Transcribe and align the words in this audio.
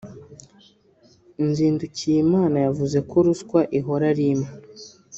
Nzindukiyimana 1.47 2.57
yavuze 2.65 2.97
ko 3.09 3.17
ruswa 3.25 3.59
ihora 3.79 4.03
ari 4.11 4.25
imwe 4.33 4.49